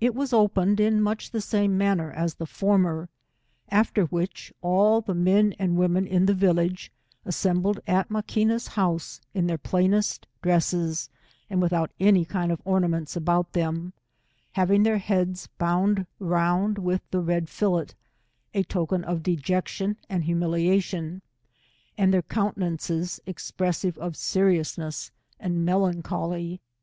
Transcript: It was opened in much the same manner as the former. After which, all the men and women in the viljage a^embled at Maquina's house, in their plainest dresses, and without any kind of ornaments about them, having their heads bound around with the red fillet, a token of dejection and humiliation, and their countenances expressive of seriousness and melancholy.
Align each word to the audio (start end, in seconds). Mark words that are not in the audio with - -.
It 0.00 0.14
was 0.14 0.34
opened 0.34 0.80
in 0.80 1.00
much 1.00 1.30
the 1.30 1.40
same 1.40 1.78
manner 1.78 2.10
as 2.12 2.34
the 2.34 2.44
former. 2.44 3.08
After 3.70 4.04
which, 4.04 4.52
all 4.60 5.00
the 5.00 5.14
men 5.14 5.54
and 5.58 5.78
women 5.78 6.06
in 6.06 6.26
the 6.26 6.34
viljage 6.34 6.90
a^embled 7.26 7.78
at 7.86 8.10
Maquina's 8.10 8.66
house, 8.66 9.18
in 9.32 9.46
their 9.46 9.56
plainest 9.56 10.26
dresses, 10.42 11.08
and 11.48 11.62
without 11.62 11.90
any 11.98 12.26
kind 12.26 12.52
of 12.52 12.60
ornaments 12.66 13.16
about 13.16 13.54
them, 13.54 13.94
having 14.52 14.82
their 14.82 14.98
heads 14.98 15.46
bound 15.56 16.06
around 16.20 16.76
with 16.76 17.00
the 17.10 17.22
red 17.22 17.48
fillet, 17.48 17.94
a 18.52 18.62
token 18.62 19.04
of 19.04 19.22
dejection 19.22 19.96
and 20.10 20.24
humiliation, 20.24 21.22
and 21.96 22.12
their 22.12 22.20
countenances 22.20 23.20
expressive 23.24 23.96
of 23.96 24.18
seriousness 24.18 25.10
and 25.40 25.64
melancholy. 25.64 26.60